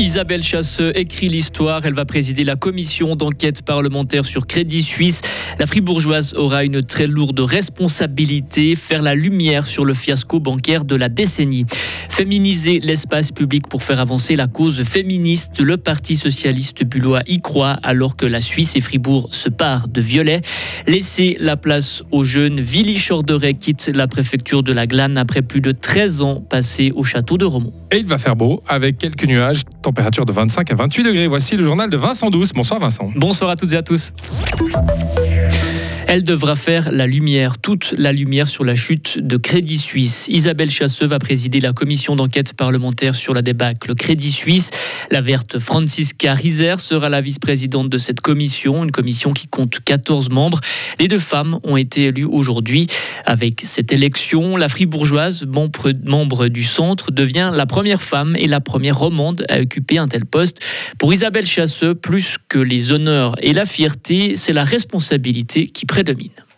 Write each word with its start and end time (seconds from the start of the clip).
Isabelle 0.00 0.42
Chasseux 0.42 0.92
écrit 0.94 1.28
l'histoire. 1.28 1.84
Elle 1.84 1.92
va 1.92 2.06
présider 2.06 2.42
la 2.42 2.56
commission 2.56 3.16
d'enquête 3.16 3.60
parlementaire 3.60 4.24
sur 4.24 4.46
Crédit 4.46 4.82
Suisse. 4.82 5.20
La 5.58 5.66
fribourgeoise 5.66 6.32
aura 6.34 6.64
une 6.64 6.82
très 6.82 7.06
lourde 7.06 7.40
responsabilité, 7.40 8.76
faire 8.76 9.02
la 9.02 9.14
lumière 9.14 9.66
sur 9.66 9.84
le 9.84 9.92
fiasco 9.92 10.40
bancaire 10.40 10.86
de 10.86 10.96
la 10.96 11.10
décennie. 11.10 11.66
Féminiser 12.08 12.80
l'espace 12.80 13.30
public 13.30 13.68
pour 13.68 13.82
faire 13.82 14.00
avancer 14.00 14.36
la 14.36 14.46
cause 14.46 14.82
féministe. 14.84 15.60
Le 15.60 15.76
Parti 15.76 16.16
socialiste 16.16 16.82
bullois 16.84 17.22
y 17.26 17.40
croit 17.40 17.78
alors 17.82 18.16
que 18.16 18.26
la 18.26 18.40
Suisse 18.40 18.76
et 18.76 18.80
Fribourg 18.80 19.28
se 19.32 19.50
parent 19.50 19.86
de 19.86 20.00
violet. 20.00 20.40
Laisser 20.86 21.36
la 21.40 21.56
place 21.56 22.02
aux 22.10 22.24
jeunes. 22.24 22.58
Willy 22.58 22.98
Chorderet 22.98 23.54
quitte 23.54 23.90
la 23.94 24.08
préfecture 24.08 24.62
de 24.62 24.72
la 24.72 24.86
Glane 24.86 25.18
après 25.18 25.42
plus 25.42 25.60
de 25.60 25.72
13 25.72 26.22
ans 26.22 26.40
passés 26.40 26.90
au 26.94 27.04
château 27.04 27.36
de 27.36 27.44
Romont. 27.44 27.72
Et 27.92 27.98
il 27.98 28.06
va 28.06 28.18
faire 28.18 28.36
beau 28.36 28.62
avec 28.66 28.96
quelques 28.96 29.24
nuages 29.24 29.62
température 29.82 30.24
de 30.24 30.32
25 30.32 30.70
à 30.70 30.74
28 30.74 31.02
degrés. 31.04 31.26
Voici 31.26 31.56
le 31.56 31.62
journal 31.62 31.90
de 31.90 31.96
Vincent 31.96 32.30
Douce. 32.30 32.52
Bonsoir 32.52 32.80
Vincent. 32.80 33.10
Bonsoir 33.16 33.50
à 33.50 33.56
toutes 33.56 33.72
et 33.72 33.76
à 33.76 33.82
tous. 33.82 34.12
Elle 36.12 36.24
devra 36.24 36.56
faire 36.56 36.90
la 36.90 37.06
lumière, 37.06 37.58
toute 37.58 37.94
la 37.96 38.10
lumière 38.10 38.48
sur 38.48 38.64
la 38.64 38.74
chute 38.74 39.20
de 39.20 39.36
Crédit 39.36 39.78
Suisse. 39.78 40.26
Isabelle 40.28 40.68
Chasseux 40.68 41.06
va 41.06 41.20
présider 41.20 41.60
la 41.60 41.72
commission 41.72 42.16
d'enquête 42.16 42.54
parlementaire 42.54 43.14
sur 43.14 43.32
la 43.32 43.42
débâcle 43.42 43.94
Crédit 43.94 44.32
Suisse. 44.32 44.72
La 45.12 45.20
verte 45.20 45.60
Francisca 45.60 46.34
Riser 46.34 46.74
sera 46.78 47.08
la 47.10 47.20
vice-présidente 47.20 47.88
de 47.88 47.96
cette 47.96 48.20
commission, 48.20 48.82
une 48.82 48.90
commission 48.90 49.32
qui 49.32 49.46
compte 49.46 49.78
14 49.84 50.30
membres. 50.30 50.58
Les 50.98 51.06
deux 51.06 51.20
femmes 51.20 51.60
ont 51.62 51.76
été 51.76 52.06
élues 52.06 52.24
aujourd'hui. 52.24 52.88
Avec 53.24 53.60
cette 53.62 53.92
élection, 53.92 54.56
la 54.56 54.66
fribourgeoise, 54.66 55.46
membre 55.46 56.48
du 56.48 56.64
centre, 56.64 57.12
devient 57.12 57.52
la 57.54 57.66
première 57.66 58.02
femme 58.02 58.34
et 58.36 58.48
la 58.48 58.58
première 58.58 58.98
romande 58.98 59.44
à 59.48 59.60
occuper 59.60 59.98
un 59.98 60.08
tel 60.08 60.26
poste. 60.26 60.58
Pour 60.98 61.12
Isabelle 61.12 61.46
Chasseux, 61.46 61.94
plus 61.94 62.34
que 62.48 62.58
les 62.58 62.90
honneurs 62.90 63.36
et 63.40 63.52
la 63.52 63.64
fierté, 63.64 64.34
c'est 64.34 64.52
la 64.52 64.64
responsabilité 64.64 65.66
qui 65.66 65.86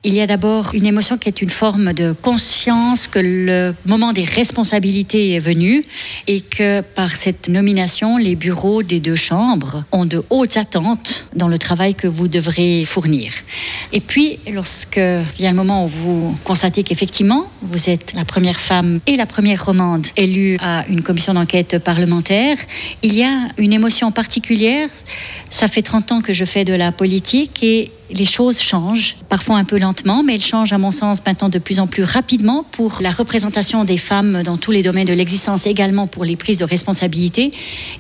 il 0.05 0.15
y 0.15 0.21
a 0.21 0.27
d'abord 0.27 0.75
une 0.75 0.87
émotion 0.87 1.17
qui 1.17 1.29
est 1.29 1.43
une 1.43 1.51
forme 1.51 1.93
de 1.93 2.13
conscience 2.13 3.07
que 3.07 3.21
le 3.21 3.75
moment 3.87 4.13
des 4.13 4.25
responsabilités 4.25 5.35
est 5.35 5.39
venu 5.39 5.85
et 6.27 6.41
que 6.41 6.81
par 6.81 7.13
cette 7.13 7.49
nomination, 7.49 8.17
les 8.17 8.35
bureaux 8.35 8.83
des 8.83 8.99
deux 8.99 9.15
chambres 9.15 9.85
ont 9.93 10.05
de 10.05 10.25
hautes 10.31 10.57
attentes 10.57 11.27
dans 11.37 11.47
le 11.47 11.57
travail 11.57 11.95
que 11.95 12.09
vous 12.09 12.27
devrez 12.27 12.85
fournir. 12.85 13.33
Et 13.93 14.01
puis, 14.01 14.41
lorsque 14.51 14.99
vient 15.39 15.51
le 15.51 15.57
moment 15.57 15.85
où 15.85 15.89
vous 15.89 16.39
constatez 16.43 16.83
qu'effectivement, 16.83 17.47
vous 17.63 17.89
êtes 17.89 18.13
la 18.15 18.25
première 18.25 18.59
femme 18.59 18.99
et 19.07 19.15
la 19.15 19.27
première 19.27 19.65
romande 19.65 20.09
élue 20.17 20.57
à 20.61 20.85
une 20.89 21.03
commission 21.03 21.35
d'enquête 21.35 21.79
parlementaire, 21.79 22.57
il 23.05 23.15
y 23.15 23.23
a 23.23 23.51
une 23.57 23.73
émotion 23.73 24.11
particulière. 24.11 24.89
Ça 25.53 25.69
fait 25.69 25.83
30 25.83 26.13
ans 26.13 26.21
que 26.23 26.33
je 26.33 26.47
fais 26.47 26.65
de 26.65 26.73
la 26.73 26.93
politique 26.93 27.63
et 27.63 27.91
les 28.11 28.25
choses 28.25 28.59
changent, 28.59 29.17
parfois 29.29 29.57
un 29.59 29.65
peu 29.65 29.79
lentement, 29.79 30.23
mais 30.23 30.37
elles 30.37 30.43
changent 30.43 30.73
à 30.73 30.79
mon 30.79 30.91
sens 30.91 31.19
maintenant 31.27 31.51
de 31.51 31.59
plus 31.59 31.79
en 31.79 31.87
plus 31.87 32.05
rapidement 32.05 32.65
pour 32.73 32.99
la 33.03 33.11
représentation 33.11 33.85
des 33.85 33.99
femmes 33.99 34.43
dans 34.43 34.57
tous 34.57 34.71
les 34.71 34.83
domaines 34.83 35.07
de 35.07 35.13
l'existence, 35.13 35.67
également 35.67 36.07
pour 36.07 36.25
les 36.25 36.37
prises 36.37 36.59
de 36.59 36.65
responsabilité. 36.65 37.53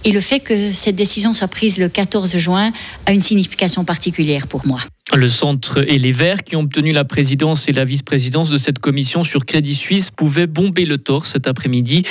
Et 0.05 0.13
le 0.13 0.21
fait 0.21 0.41
que 0.41 0.73
cette 0.73 0.97
décision 0.97 1.35
soit 1.35 1.47
prise 1.47 1.77
le 1.77 1.91
14 1.91 2.39
juin 2.39 2.73
a 3.05 3.13
une 3.13 3.21
signification 3.21 3.85
particulière 3.85 4.47
pour 4.47 4.67
moi. 4.67 4.81
Le 5.15 5.29
centre 5.29 5.85
et 5.89 5.99
les 5.99 6.13
Verts, 6.13 6.43
qui 6.43 6.57
ont 6.57 6.61
obtenu 6.61 6.93
la 6.93 7.05
présidence 7.05 7.69
et 7.69 7.73
la 7.73 7.85
vice-présidence 7.85 8.49
de 8.49 8.57
cette 8.57 8.79
commission 8.79 9.25
sur 9.25 9.45
Crédit 9.45 9.75
Suisse, 9.75 10.11
pouvaient 10.11 10.47
bomber 10.47 10.87
le 10.87 10.97
torse 10.97 11.33
cet 11.33 11.47
après-midi. 11.47 12.03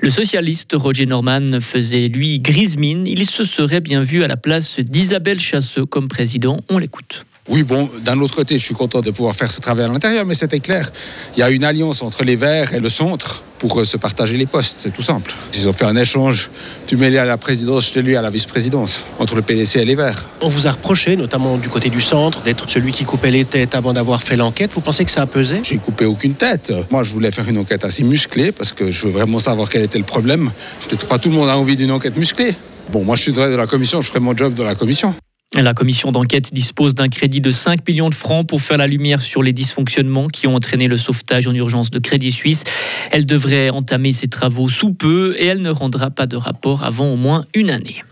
Le 0.00 0.10
socialiste 0.10 0.72
Roger 0.74 1.06
Norman 1.06 1.58
faisait, 1.60 2.06
lui, 2.08 2.38
grise 2.38 2.76
mine. 2.76 3.06
Il 3.06 3.28
se 3.28 3.44
serait 3.44 3.80
bien 3.80 4.02
vu 4.02 4.22
à 4.22 4.28
la 4.28 4.36
place 4.36 4.78
d'Isabelle 4.78 5.40
Chasseux 5.40 5.86
comme 5.86 6.06
président. 6.06 6.60
On 6.68 6.78
l'écoute. 6.78 7.26
Oui, 7.46 7.62
bon, 7.62 7.90
d'un 8.02 8.18
autre 8.20 8.36
côté, 8.36 8.56
je 8.56 8.64
suis 8.64 8.74
content 8.74 9.02
de 9.02 9.10
pouvoir 9.10 9.36
faire 9.36 9.52
ce 9.52 9.60
travail 9.60 9.84
à 9.84 9.88
l'intérieur, 9.88 10.24
mais 10.24 10.34
c'était 10.34 10.60
clair. 10.60 10.90
Il 11.36 11.40
y 11.40 11.42
a 11.42 11.50
une 11.50 11.62
alliance 11.62 12.00
entre 12.00 12.24
les 12.24 12.36
Verts 12.36 12.72
et 12.72 12.80
le 12.80 12.88
centre 12.88 13.44
pour 13.58 13.78
euh, 13.78 13.84
se 13.84 13.98
partager 13.98 14.38
les 14.38 14.46
postes, 14.46 14.76
c'est 14.78 14.92
tout 14.92 15.02
simple. 15.02 15.34
Ils 15.54 15.68
ont 15.68 15.74
fait 15.74 15.84
un 15.84 15.94
échange, 15.94 16.50
tu 16.86 16.96
mets 16.96 17.14
à 17.18 17.26
la 17.26 17.36
présidence, 17.36 17.88
je 17.88 17.92
t'ai 17.92 18.02
lui 18.02 18.16
à 18.16 18.22
la 18.22 18.30
vice-présidence, 18.30 19.04
entre 19.18 19.34
le 19.34 19.42
PDC 19.42 19.76
et 19.76 19.84
les 19.84 19.94
Verts. 19.94 20.24
On 20.40 20.48
vous 20.48 20.66
a 20.66 20.70
reproché, 20.70 21.16
notamment 21.16 21.58
du 21.58 21.68
côté 21.68 21.90
du 21.90 22.00
centre, 22.00 22.40
d'être 22.40 22.70
celui 22.70 22.92
qui 22.92 23.04
coupait 23.04 23.30
les 23.30 23.44
têtes 23.44 23.74
avant 23.74 23.92
d'avoir 23.92 24.22
fait 24.22 24.36
l'enquête. 24.36 24.72
Vous 24.72 24.80
pensez 24.80 25.04
que 25.04 25.10
ça 25.10 25.22
a 25.22 25.26
pesé? 25.26 25.60
J'ai 25.64 25.76
coupé 25.76 26.06
aucune 26.06 26.34
tête. 26.34 26.72
Moi, 26.90 27.02
je 27.02 27.12
voulais 27.12 27.30
faire 27.30 27.46
une 27.46 27.58
enquête 27.58 27.84
assez 27.84 28.04
musclée 28.04 28.52
parce 28.52 28.72
que 28.72 28.90
je 28.90 29.06
veux 29.06 29.12
vraiment 29.12 29.38
savoir 29.38 29.68
quel 29.68 29.82
était 29.82 29.98
le 29.98 30.04
problème. 30.04 30.50
Peut-être 30.88 31.06
pas 31.06 31.18
tout 31.18 31.28
le 31.28 31.34
monde 31.34 31.50
a 31.50 31.58
envie 31.58 31.76
d'une 31.76 31.92
enquête 31.92 32.16
musclée. 32.16 32.54
Bon, 32.90 33.04
moi, 33.04 33.16
je 33.16 33.22
suis 33.22 33.32
de 33.32 33.40
la 33.40 33.66
commission, 33.66 34.00
je 34.00 34.08
ferai 34.08 34.20
mon 34.20 34.34
job 34.34 34.54
de 34.54 34.62
la 34.62 34.74
commission. 34.74 35.14
La 35.54 35.72
commission 35.72 36.10
d'enquête 36.10 36.52
dispose 36.52 36.94
d'un 36.94 37.08
crédit 37.08 37.40
de 37.40 37.50
5 37.50 37.86
millions 37.86 38.08
de 38.08 38.14
francs 38.14 38.46
pour 38.46 38.60
faire 38.60 38.76
la 38.76 38.88
lumière 38.88 39.20
sur 39.20 39.42
les 39.42 39.52
dysfonctionnements 39.52 40.26
qui 40.26 40.48
ont 40.48 40.56
entraîné 40.56 40.88
le 40.88 40.96
sauvetage 40.96 41.46
en 41.46 41.54
urgence 41.54 41.90
de 41.90 42.00
Crédit 42.00 42.32
Suisse. 42.32 42.64
Elle 43.12 43.24
devrait 43.24 43.70
entamer 43.70 44.12
ses 44.12 44.26
travaux 44.26 44.68
sous 44.68 44.92
peu 44.92 45.36
et 45.38 45.46
elle 45.46 45.60
ne 45.60 45.70
rendra 45.70 46.10
pas 46.10 46.26
de 46.26 46.36
rapport 46.36 46.82
avant 46.82 47.06
au 47.12 47.16
moins 47.16 47.46
une 47.54 47.70
année. 47.70 48.02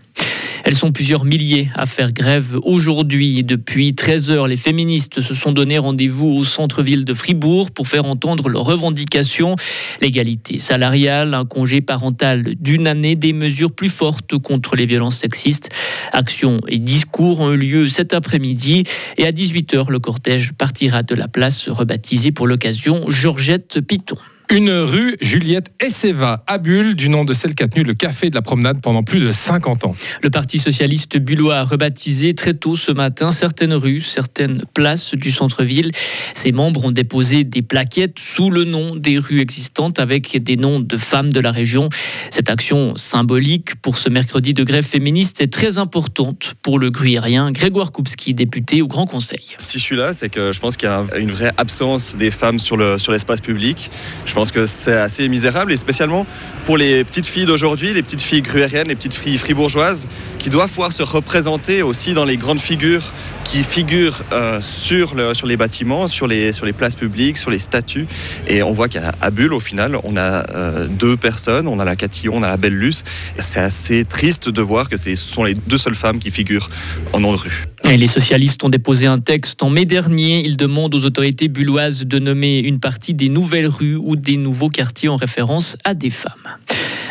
Elles 0.63 0.75
sont 0.75 0.93
plusieurs 0.93 1.25
milliers 1.25 1.69
à 1.75 1.85
faire 1.85 2.13
grève 2.13 2.57
aujourd'hui. 2.63 3.43
Depuis 3.43 3.93
13 3.93 4.31
heures, 4.31 4.47
les 4.47 4.55
féministes 4.55 5.19
se 5.19 5.35
sont 5.35 5.51
donné 5.51 5.77
rendez-vous 5.77 6.29
au 6.29 6.45
centre-ville 6.45 7.03
de 7.03 7.13
Fribourg 7.13 7.71
pour 7.71 7.89
faire 7.89 8.05
entendre 8.05 8.47
leurs 8.47 8.63
revendications. 8.63 9.57
L'égalité 9.99 10.57
salariale, 10.59 11.33
un 11.33 11.43
congé 11.43 11.81
parental 11.81 12.55
d'une 12.59 12.87
année, 12.87 13.17
des 13.17 13.33
mesures 13.33 13.73
plus 13.73 13.89
fortes 13.89 14.37
contre 14.37 14.77
les 14.77 14.85
violences 14.85 15.17
sexistes. 15.17 15.69
Actions 16.13 16.61
et 16.69 16.79
discours 16.79 17.41
ont 17.41 17.51
eu 17.51 17.57
lieu 17.57 17.89
cet 17.89 18.13
après-midi 18.13 18.83
et 19.17 19.25
à 19.25 19.31
18h, 19.33 19.91
le 19.91 19.99
cortège 19.99 20.53
partira 20.53 21.03
de 21.03 21.13
la 21.13 21.27
place 21.27 21.67
rebaptisée 21.67 22.31
pour 22.31 22.47
l'occasion 22.47 23.03
Georgette 23.09 23.81
Piton. 23.81 24.15
Une 24.53 24.69
rue 24.69 25.15
Juliette 25.19 25.71
Esseva 25.79 26.43
à 26.45 26.59
Bulle, 26.59 26.93
du 26.93 27.09
nom 27.09 27.25
de 27.25 27.33
celle 27.33 27.55
qui 27.55 27.63
a 27.63 27.67
tenu 27.67 27.83
le 27.83 27.95
café 27.95 28.29
de 28.29 28.35
la 28.35 28.43
promenade 28.43 28.81
pendant 28.81 29.01
plus 29.01 29.19
de 29.19 29.31
50 29.31 29.83
ans. 29.85 29.95
Le 30.21 30.29
Parti 30.29 30.59
socialiste 30.59 31.17
bullois 31.17 31.55
a 31.55 31.63
rebaptisé 31.63 32.35
très 32.35 32.53
tôt 32.53 32.75
ce 32.75 32.91
matin 32.91 33.31
certaines 33.31 33.73
rues, 33.73 34.01
certaines 34.01 34.63
places 34.75 35.15
du 35.15 35.31
centre-ville. 35.31 35.89
Ses 36.35 36.51
membres 36.51 36.85
ont 36.85 36.91
déposé 36.91 37.45
des 37.45 37.63
plaquettes 37.63 38.19
sous 38.19 38.51
le 38.51 38.63
nom 38.63 38.95
des 38.95 39.17
rues 39.17 39.39
existantes 39.39 39.97
avec 39.97 40.37
des 40.43 40.55
noms 40.55 40.79
de 40.79 40.97
femmes 40.97 41.33
de 41.33 41.39
la 41.39 41.49
région. 41.49 41.89
Cette 42.29 42.51
action 42.51 42.95
symbolique 42.95 43.81
pour 43.81 43.97
ce 43.97 44.07
mercredi 44.07 44.53
de 44.53 44.63
grève 44.63 44.85
féministe 44.85 45.41
est 45.41 45.51
très 45.51 45.79
importante 45.79 46.53
pour 46.61 46.77
le 46.77 46.91
gruyérien 46.91 47.51
Grégoire 47.51 47.91
Koupski, 47.91 48.35
député 48.35 48.83
au 48.83 48.87
Grand 48.87 49.07
Conseil. 49.07 49.41
Si 49.57 49.79
je 49.79 49.83
suis 49.83 49.95
là, 49.95 50.13
c'est 50.13 50.29
que 50.29 50.51
je 50.51 50.59
pense 50.59 50.77
qu'il 50.77 50.89
y 50.89 50.91
a 50.91 51.03
une 51.17 51.31
vraie 51.31 51.53
absence 51.57 52.15
des 52.15 52.29
femmes 52.29 52.59
sur 52.59 52.77
l'espace 52.77 53.39
sur 53.39 53.47
public. 53.47 53.89
Je 54.27 54.33
pense 54.35 54.42
que 54.51 54.65
c'est 54.65 54.93
assez 54.93 55.27
misérable 55.29 55.71
et 55.71 55.77
spécialement 55.77 56.25
pour 56.65 56.77
les 56.77 57.03
petites 57.03 57.25
filles 57.25 57.45
d'aujourd'hui, 57.45 57.93
les 57.93 58.03
petites 58.03 58.21
filles 58.21 58.41
gruériennes, 58.41 58.87
les 58.87 58.95
petites 58.95 59.13
filles 59.13 59.37
fribourgeoises 59.37 60.07
qui 60.39 60.49
doivent 60.49 60.69
pouvoir 60.69 60.91
se 60.91 61.03
représenter 61.03 61.81
aussi 61.81 62.13
dans 62.13 62.25
les 62.25 62.37
grandes 62.37 62.59
figures 62.59 63.13
qui 63.43 63.63
figurent 63.63 64.23
euh, 64.31 64.61
sur, 64.61 65.15
le, 65.15 65.33
sur 65.33 65.47
les 65.47 65.57
bâtiments, 65.57 66.07
sur 66.07 66.27
les, 66.27 66.51
places 66.75 66.95
publiques, 66.95 67.37
sur 67.37 67.51
les 67.51 67.59
statues. 67.59 68.07
Et 68.47 68.63
on 68.63 68.71
voit 68.71 68.87
qu'à 68.87 69.11
Bulle, 69.31 69.53
au 69.53 69.59
final, 69.59 69.97
on 70.03 70.17
a 70.17 70.49
euh, 70.51 70.87
deux 70.87 71.17
personnes, 71.17 71.67
on 71.67 71.79
a 71.79 71.85
la 71.85 71.95
Catillon, 71.95 72.35
on 72.35 72.43
a 72.43 72.47
la 72.47 72.57
Belle 72.57 72.77
Luce. 72.77 73.03
C'est 73.39 73.59
assez 73.59 74.05
triste 74.05 74.49
de 74.49 74.61
voir 74.61 74.89
que 74.89 74.97
ce 74.97 75.15
sont 75.15 75.43
les 75.43 75.53
deux 75.53 75.77
seules 75.77 75.95
femmes 75.95 76.19
qui 76.19 76.31
figurent 76.31 76.69
en 77.13 77.19
nom 77.19 77.31
de 77.31 77.37
rue 77.37 77.67
les 77.89 78.07
socialistes 78.07 78.63
ont 78.63 78.69
déposé 78.69 79.07
un 79.07 79.19
texte 79.19 79.61
en 79.61 79.69
mai 79.69 79.85
dernier. 79.85 80.43
Ils 80.45 80.57
demandent 80.57 80.95
aux 80.95 81.05
autorités 81.05 81.47
bulloises 81.47 82.05
de 82.05 82.19
nommer 82.19 82.59
une 82.59 82.79
partie 82.79 83.13
des 83.13 83.29
nouvelles 83.29 83.67
rues 83.67 83.97
ou 83.97 84.15
des 84.15 84.37
nouveaux 84.37 84.69
quartiers 84.69 85.09
en 85.09 85.17
référence 85.17 85.77
à 85.83 85.93
des 85.93 86.09
femmes. 86.09 86.31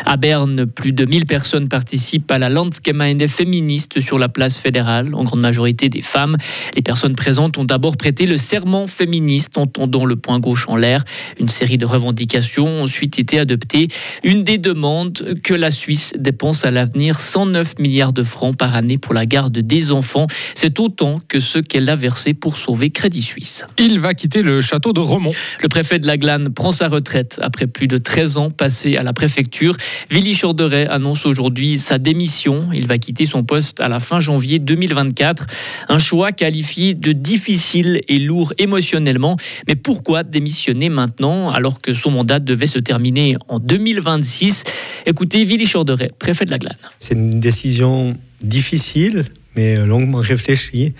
À 0.05 0.17
Berne, 0.17 0.65
plus 0.65 0.91
de 0.91 1.05
1000 1.05 1.25
personnes 1.25 1.67
participent 1.69 2.31
à 2.31 2.37
la 2.37 2.49
Landsgemeinde 2.49 3.27
féministe 3.27 3.99
sur 3.99 4.19
la 4.19 4.29
place 4.29 4.57
fédérale, 4.57 5.13
en 5.13 5.23
grande 5.23 5.41
majorité 5.41 5.89
des 5.89 6.01
femmes. 6.01 6.37
Les 6.75 6.81
personnes 6.81 7.15
présentes 7.15 7.57
ont 7.57 7.65
d'abord 7.65 7.97
prêté 7.97 8.25
le 8.25 8.37
serment 8.37 8.87
féministe 8.87 9.57
en 9.57 9.65
tendant 9.65 10.05
le 10.05 10.15
poing 10.15 10.39
gauche 10.39 10.67
en 10.67 10.75
l'air. 10.75 11.03
Une 11.39 11.49
série 11.49 11.77
de 11.77 11.85
revendications 11.85 12.65
ont 12.65 12.83
ensuite 12.83 13.19
été 13.19 13.39
adoptées. 13.39 13.87
Une 14.23 14.43
des 14.43 14.57
demandes 14.57 15.39
que 15.43 15.53
la 15.53 15.71
Suisse 15.71 16.13
dépense 16.17 16.65
à 16.65 16.71
l'avenir 16.71 17.19
109 17.19 17.79
milliards 17.79 18.13
de 18.13 18.23
francs 18.23 18.57
par 18.57 18.75
année 18.75 18.97
pour 18.97 19.13
la 19.13 19.25
garde 19.25 19.57
des 19.57 19.91
enfants. 19.91 20.27
C'est 20.55 20.79
autant 20.79 21.19
que 21.27 21.39
ce 21.39 21.59
qu'elle 21.59 21.89
a 21.89 21.95
versé 21.95 22.33
pour 22.33 22.57
sauver 22.57 22.89
Crédit 22.89 23.21
Suisse. 23.21 23.63
Il 23.77 23.99
va 23.99 24.13
quitter 24.13 24.41
le 24.41 24.61
château 24.61 24.93
de 24.93 24.99
Romont. 24.99 25.33
Le 25.61 25.67
préfet 25.67 25.99
de 25.99 26.07
la 26.07 26.17
Glane 26.17 26.53
prend 26.53 26.71
sa 26.71 26.87
retraite 26.87 27.39
après 27.41 27.67
plus 27.67 27.87
de 27.87 27.97
13 27.97 28.37
ans 28.37 28.49
passés 28.49 28.97
à 28.97 29.03
la 29.03 29.13
préfecture. 29.13 29.75
Willy 30.09 30.35
Chorderet 30.35 30.87
annonce 30.87 31.25
aujourd'hui 31.25 31.77
sa 31.77 31.97
démission. 31.97 32.69
Il 32.73 32.87
va 32.87 32.97
quitter 32.97 33.25
son 33.25 33.43
poste 33.43 33.79
à 33.81 33.87
la 33.87 33.99
fin 33.99 34.19
janvier 34.19 34.59
2024. 34.59 35.47
Un 35.89 35.97
choix 35.97 36.31
qualifié 36.31 36.93
de 36.93 37.11
difficile 37.11 38.01
et 38.07 38.19
lourd 38.19 38.53
émotionnellement. 38.57 39.37
Mais 39.67 39.75
pourquoi 39.75 40.23
démissionner 40.23 40.89
maintenant 40.89 41.51
alors 41.51 41.81
que 41.81 41.93
son 41.93 42.11
mandat 42.11 42.39
devait 42.39 42.67
se 42.67 42.79
terminer 42.79 43.35
en 43.47 43.59
2026 43.59 44.63
Écoutez 45.05 45.43
Willy 45.43 45.67
Chorderet, 45.67 46.11
préfet 46.17 46.45
de 46.45 46.51
la 46.51 46.59
Glane. 46.59 46.77
C'est 46.99 47.15
une 47.15 47.39
décision 47.39 48.17
difficile, 48.41 49.25
mais 49.55 49.77
longuement 49.85 50.19
réfléchie. 50.19 50.93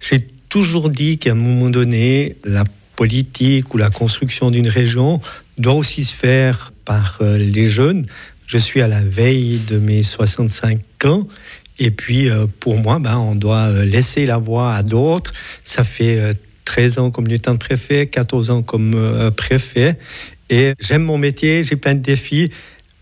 J'ai 0.00 0.26
toujours 0.48 0.88
dit 0.88 1.18
qu'à 1.18 1.32
un 1.32 1.34
moment 1.34 1.70
donné, 1.70 2.36
la 2.44 2.64
politique 2.96 3.74
ou 3.74 3.78
la 3.78 3.90
construction 3.90 4.50
d'une 4.50 4.68
région 4.68 5.20
doit 5.58 5.74
aussi 5.74 6.04
se 6.04 6.14
faire 6.14 6.71
par 6.84 7.18
euh, 7.20 7.38
les 7.38 7.68
jeunes. 7.68 8.04
Je 8.46 8.58
suis 8.58 8.80
à 8.80 8.88
la 8.88 9.00
veille 9.00 9.60
de 9.68 9.78
mes 9.78 10.02
65 10.02 10.80
ans. 11.04 11.26
Et 11.78 11.90
puis, 11.90 12.28
euh, 12.28 12.46
pour 12.60 12.76
moi, 12.76 12.98
ben, 12.98 13.18
on 13.18 13.34
doit 13.34 13.68
euh, 13.68 13.84
laisser 13.84 14.26
la 14.26 14.38
voix 14.38 14.74
à 14.74 14.82
d'autres. 14.82 15.32
Ça 15.64 15.84
fait 15.84 16.34
13 16.64 16.98
ans 16.98 17.10
comme 17.10 17.28
lieutenant 17.28 17.54
de 17.54 17.58
préfet, 17.58 18.06
14 18.06 18.50
ans 18.50 18.62
comme 18.62 19.30
préfet. 19.36 19.98
Et 20.50 20.74
j'aime 20.80 21.02
mon 21.02 21.18
métier, 21.18 21.64
j'ai 21.64 21.76
plein 21.76 21.94
de 21.94 22.00
défis. 22.00 22.50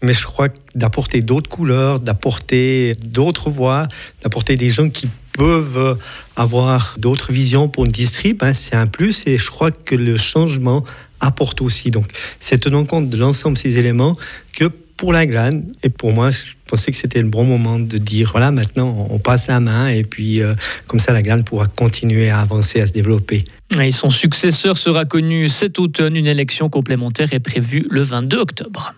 Mais 0.02 0.14
je 0.14 0.24
crois 0.24 0.48
d'apporter 0.74 1.20
d'autres 1.20 1.50
couleurs, 1.50 2.00
d'apporter 2.00 2.94
d'autres 3.04 3.50
voix, 3.50 3.86
d'apporter 4.22 4.56
des 4.56 4.70
gens 4.70 4.88
qui 4.88 5.08
peuvent 5.32 5.98
avoir 6.36 6.94
d'autres 6.98 7.32
visions 7.32 7.68
pour 7.68 7.84
une 7.84 7.92
distrib, 7.92 8.42
hein, 8.42 8.54
c'est 8.54 8.76
un 8.76 8.86
plus. 8.86 9.26
Et 9.26 9.36
je 9.36 9.50
crois 9.50 9.70
que 9.70 9.94
le 9.94 10.16
changement 10.16 10.84
apporte 11.20 11.60
aussi. 11.62 11.90
Donc, 11.90 12.06
c'est 12.38 12.58
tenant 12.58 12.84
compte 12.84 13.08
de 13.08 13.16
l'ensemble 13.16 13.56
de 13.56 13.60
ces 13.60 13.78
éléments 13.78 14.16
que 14.52 14.70
pour 15.00 15.14
la 15.14 15.24
glane, 15.24 15.64
et 15.82 15.88
pour 15.88 16.12
moi, 16.12 16.30
je 16.30 16.42
pensais 16.66 16.92
que 16.92 16.98
c'était 16.98 17.22
le 17.22 17.28
bon 17.28 17.44
moment 17.44 17.78
de 17.78 17.96
dire, 17.96 18.32
voilà, 18.32 18.50
maintenant, 18.50 19.06
on 19.08 19.18
passe 19.18 19.46
la 19.46 19.58
main, 19.58 19.88
et 19.88 20.04
puis 20.04 20.42
euh, 20.42 20.54
comme 20.86 21.00
ça, 21.00 21.14
la 21.14 21.22
glane 21.22 21.42
pourra 21.42 21.68
continuer 21.68 22.28
à 22.28 22.40
avancer, 22.40 22.82
à 22.82 22.86
se 22.86 22.92
développer. 22.92 23.42
Et 23.80 23.90
son 23.92 24.10
successeur 24.10 24.76
sera 24.76 25.06
connu 25.06 25.48
cet 25.48 25.78
automne. 25.78 26.16
Une 26.16 26.26
élection 26.26 26.68
complémentaire 26.68 27.32
est 27.32 27.40
prévue 27.40 27.86
le 27.90 28.02
22 28.02 28.36
octobre. 28.36 28.92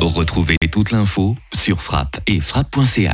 Retrouvez 0.00 0.56
toute 0.72 0.90
l'info 0.90 1.36
sur 1.54 1.80
frappe 1.80 2.20
et 2.26 2.40
frappe.ch. 2.40 3.08